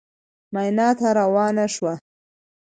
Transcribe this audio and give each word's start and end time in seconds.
مینا 0.53 0.89
ته 0.99 1.07
روان 1.19 1.57
شوو. 1.73 1.91